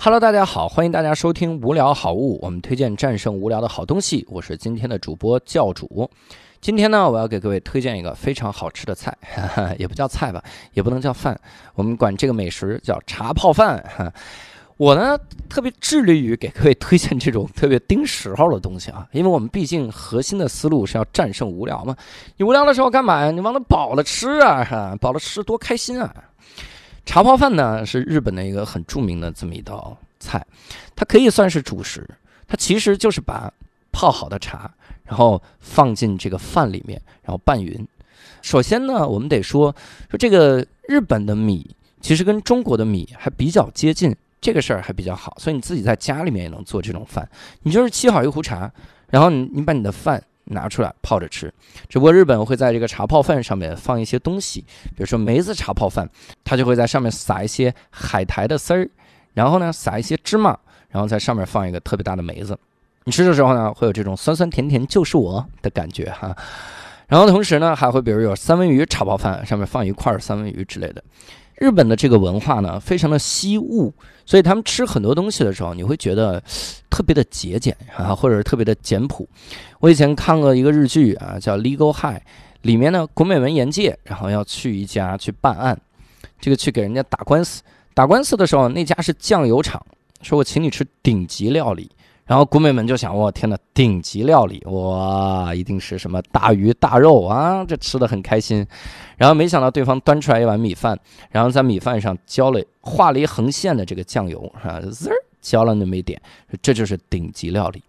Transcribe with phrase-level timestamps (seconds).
[0.00, 4.24] Hello，大家好，欢迎大家收听无聊好物，我们推荐战胜无聊的好东西。
[4.30, 6.08] 我是今天的主播教主。
[6.60, 10.40] 今天呢，我要给各位推荐一个非常好吃的菜，哈哈，也不叫菜吧，
[10.72, 11.38] 也不能叫饭，
[11.74, 13.84] 我们管这个美食叫茶泡饭。
[13.96, 14.10] 哈，
[14.78, 15.18] 我呢
[15.48, 21.96] 特别致力于给各位推荐这种特别盯时候的东西啊，因为我们毕竟核心的思路是要战胜无聊嘛。
[22.36, 23.32] 你无聊的时候干嘛呀？
[23.32, 26.14] 你往那饱了吃啊，哈，饱了吃多开心啊！
[27.08, 30.46] 茶泡饭呢是日本的一个很著名的这么一道菜，
[30.94, 32.06] 它可以算是主食，
[32.46, 33.50] 它其实就是把
[33.90, 34.70] 泡好的茶。
[35.04, 37.88] 然后放进这个饭里面，然后拌匀。
[38.42, 39.74] 首先呢，我们得说
[40.10, 47.26] 说这个日本的米其实跟中国的米还比较接近，这个事儿还比较好，所以你自己在家里面也能做这种饭。
[47.62, 48.70] 你就是沏好一壶茶，
[49.08, 51.52] 然后你你把你的饭拿出来泡着吃。
[51.88, 56.08] 只不过日本会在这个茶泡饭上面放一些东西，比如说梅子茶泡饭，
[56.44, 58.88] 它就会在上面撒一些海苔的丝儿，
[59.34, 60.58] 然后呢撒一些芝麻，
[60.90, 62.58] 然后在上面放一个特别大的梅子。
[63.04, 66.36] 你吃的时候呢，会有这种酸酸甜甜就是我的感觉哈，
[67.06, 71.02] 然后同时呢，还会比如有三文鱼茶泡饭，上面放一块三文鱼之类的。
[71.60, 73.92] 日本的这个文化呢，非常的惜物，
[74.24, 76.42] 所以他们吃很多东西的时候，你会觉得
[76.88, 79.28] 特别的节俭啊，或者是特别的简朴。
[79.80, 82.18] 我以前看过一个日剧啊，叫《Legal High》，
[82.62, 85.76] 里面呢，古美文言介，然后要去一家去办案，
[86.40, 89.84] 这个去给人家打官司，打官司的时候，那家是酱油厂，
[90.22, 91.90] 说我请你吃顶级料理。
[92.28, 98.64] 然后古美们就想，我天呐，顶级料理哇，一定是什么大鱼大肉啊，这吃的很开心。
[99.16, 100.96] 然后没想到对方端出来一碗米饭，
[101.30, 106.20] 然后在米饭上浇了画了一横线的这个酱油，啊，滋儿浇了那么一点，
[106.60, 107.82] 这就是顶级料理。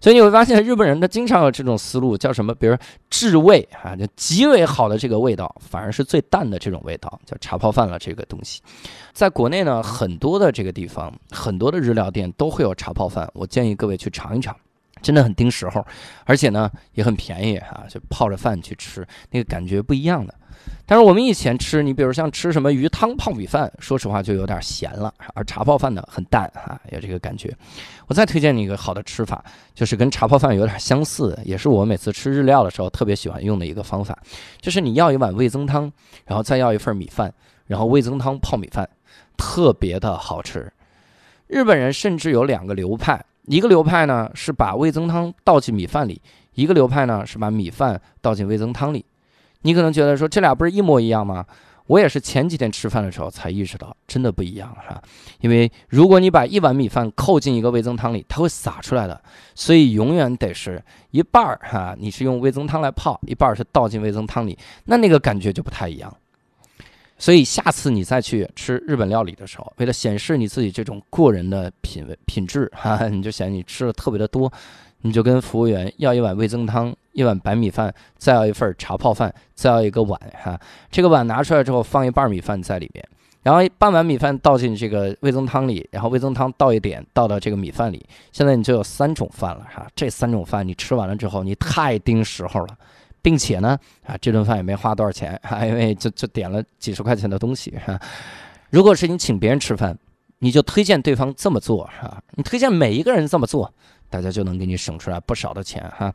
[0.00, 2.54] 所以你会发现，日本人他经常有这种思路，叫什么？
[2.54, 2.76] 比如
[3.08, 7.98] 至味啊，就极为好的这个味道，反而是最淡的这种味道，叫茶泡饭了。
[7.98, 8.60] 这个东西，
[9.12, 13.26] 在国内呢，很多的这个地方，很多的日料店都会有茶泡饭。
[13.32, 14.54] 我建议各位去尝一尝，
[15.04, 15.86] 真的很盯时候，
[16.24, 20.34] 而且呢也很便宜啊，就泡着饭去吃，那个感觉不一样的。
[20.86, 27.54] 但是我们以前吃，你比如像吃什么鱼汤泡米饭，说实话就有点咸了，而茶泡饭呢很淡啊，有这个感觉。
[28.06, 29.44] 我再推荐你一个好的吃法，
[29.74, 34.18] 就是跟茶泡饭有点相似，也是我每次吃日料的时候特别喜欢用的一个方法，
[34.60, 35.92] 就是你要一碗味增汤，
[36.24, 37.32] 然后再要一份米饭，
[37.66, 38.88] 然后味增汤泡米饭，
[39.36, 40.72] 特别的好吃。
[41.46, 46.20] 日本人甚至有两个流派，一个流派呢是把味增汤倒进米饭里，
[46.54, 49.04] 一个流派呢是把米饭倒进味增汤里。
[49.62, 51.44] 你可能觉得说这俩不是一模一样吗？
[51.86, 55.02] 我也是前几天吃饭的时候才意识到，真的不一样，是吧？
[55.40, 59.20] 因为如果你把一碗米饭扣进一个味增汤里，它会洒出来的，
[59.54, 66.10] 所以永远得是一半儿哈，你是用味增汤来泡，一半儿是倒进味增汤里，那那个感觉就不太一样。
[67.18, 74.52] 所以下次你再去吃日本料理的时候，为了显示你自己这种过人的品味品质哈， 你就显你吃的特别的多。
[75.06, 80.58] 你就跟服务员要一碗味增汤，一碗白米饭，再要一份茶泡饭，再要一个碗哈。
[80.90, 83.06] 这个碗拿出来之后，放一半米饭在里面，
[83.42, 88.02] 然后半碗米饭倒进这个味增汤里，然后味增汤倒一点倒到这个米饭里。
[88.32, 89.86] 现在你就有三种饭了哈。
[89.94, 92.74] 这三种饭你吃完了之后，你太盯时候了，
[93.24, 97.98] 并且呢啊，这顿饭也没花多少钱哈，因为就就点了几十块钱的东西哈。
[98.68, 99.98] 如果是你请别人吃饭，
[100.40, 103.72] 你就推荐对方这么做哈，你推荐每一个人这么做。
[104.10, 106.12] 大家就能给你省出来不少的钱哈。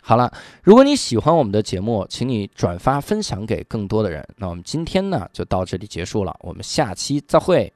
[0.00, 0.32] 好了，
[0.62, 4.26] 如果你喜欢我们的节目，请你转发分享给更多的人。
[4.38, 7.70] 那我们今天呢就到这里结束了，我们下期再会。